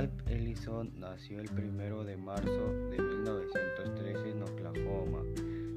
[0.00, 5.22] Ellison nació el 1 de marzo de 1913 en Oklahoma,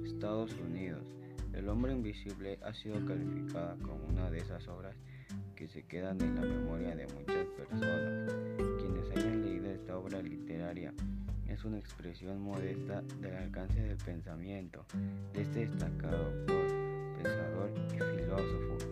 [0.06, 1.04] Estados Unidos.
[1.52, 4.96] El hombre invisible ha sido calificada como una de esas obras
[5.58, 8.34] que se quedan en la memoria de muchas personas.
[8.80, 10.94] Quienes hayan leído esta obra literaria
[11.50, 14.86] es una expresión modesta del alcance del pensamiento
[15.34, 16.32] de este destacado
[17.18, 18.85] pensador y filósofo.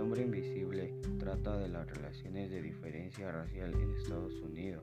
[0.00, 4.82] El hombre invisible trata de las relaciones de diferencia racial en Estados Unidos.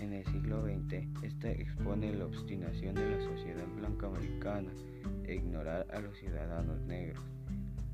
[0.00, 4.72] En el siglo XX, esta expone la obstinación de la sociedad blanca americana
[5.22, 7.22] e ignorar a los ciudadanos negros.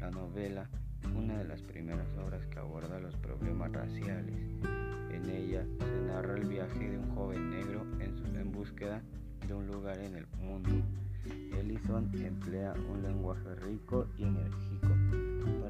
[0.01, 0.71] La novela,
[1.15, 4.35] una de las primeras obras que aborda los problemas raciales.
[5.13, 9.03] En ella se narra el viaje de un joven negro en, búsqueda
[9.47, 10.71] de un lugar en el mundo.
[11.59, 14.89] Ellison emplea un lenguaje rico y enérgico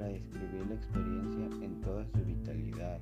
[0.08, 2.98] describir la experiencia en toda su vitalidad.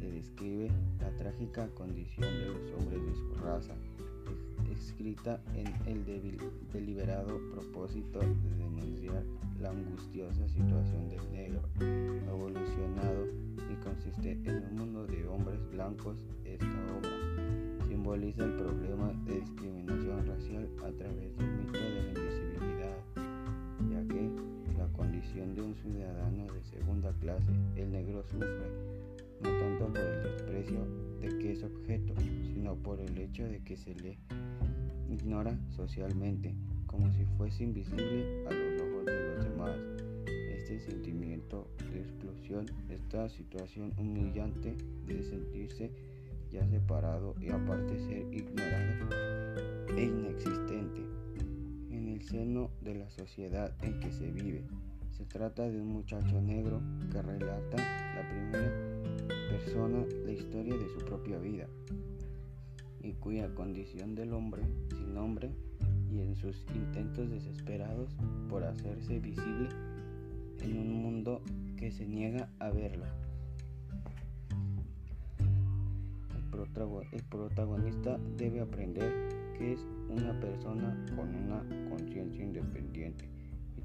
[0.00, 3.74] Se describe la trágica condición de los hombres de su raza,
[4.72, 6.04] escrita en el
[6.72, 9.22] deliberado propósito de denunciar
[9.60, 11.60] la angustiosa situación del negro,
[12.28, 13.26] evolucionado
[13.70, 16.16] y consiste en un mundo de hombres blancos.
[16.44, 21.53] Esta obra simboliza el problema de discriminación racial a través de
[25.84, 28.48] ciudadano de segunda clase, el negro sufre
[29.42, 30.86] no tanto por el desprecio
[31.20, 32.14] de que es objeto,
[32.54, 34.18] sino por el hecho de que se le
[35.10, 36.54] ignora socialmente,
[36.86, 39.76] como si fuese invisible a los ojos de los demás.
[40.26, 44.74] Este sentimiento de exclusión, esta situación humillante
[45.06, 45.90] de sentirse
[46.50, 49.10] ya separado y aparte ser ignorado
[49.94, 51.02] e inexistente
[51.90, 54.64] en el seno de la sociedad en que se vive.
[55.16, 56.80] Se trata de un muchacho negro
[57.12, 58.72] que relata la primera
[59.48, 61.68] persona la historia de su propia vida
[63.00, 65.52] y cuya condición del hombre sin nombre
[66.10, 68.16] y en sus intentos desesperados
[68.50, 69.68] por hacerse visible
[70.62, 71.42] en un mundo
[71.76, 73.04] que se niega a verlo.
[77.12, 79.12] El protagonista debe aprender
[79.56, 83.28] que es una persona con una conciencia independiente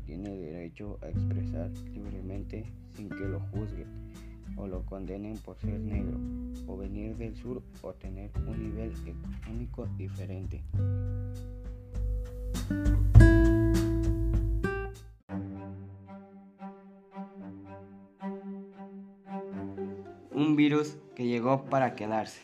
[0.10, 2.66] tiene derecho a expresar libremente
[2.96, 3.86] sin que lo juzguen
[4.58, 6.18] o lo condenen por ser negro,
[6.66, 10.64] o venir del sur o tener un nivel económico diferente.
[20.34, 22.42] Un virus que llegó para quedarse.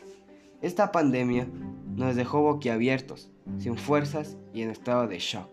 [0.62, 1.48] Esta pandemia
[1.96, 3.28] nos dejó boquiabiertos,
[3.58, 5.50] sin fuerzas y en estado de shock.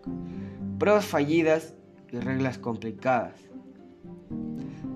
[0.78, 1.74] Pruebas fallidas
[2.14, 3.34] y reglas complicadas.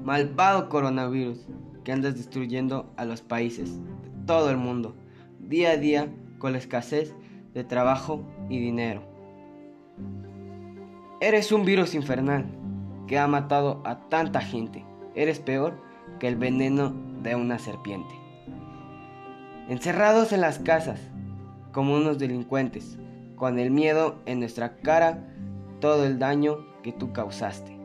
[0.05, 1.47] Malvado coronavirus
[1.85, 4.95] que andas destruyendo a los países de todo el mundo,
[5.41, 6.09] día a día
[6.39, 7.15] con la escasez
[7.55, 9.03] de trabajo y dinero.
[11.21, 12.47] Eres un virus infernal
[13.09, 14.85] que ha matado a tanta gente.
[15.15, 15.81] Eres peor
[16.21, 18.15] que el veneno de una serpiente.
[19.69, 21.01] Encerrados en las casas,
[21.73, 22.99] como unos delincuentes,
[23.35, 25.27] con el miedo en nuestra cara,
[25.81, 26.59] todo el daño
[26.89, 27.77] que tú causaste.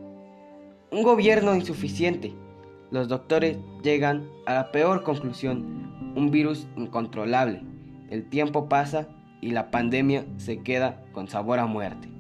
[0.90, 2.34] Un gobierno insuficiente.
[2.90, 7.64] Los doctores llegan a la peor conclusión, un virus incontrolable.
[8.10, 9.10] El tiempo pasa
[9.42, 12.13] y la pandemia se queda con sabor a muerte.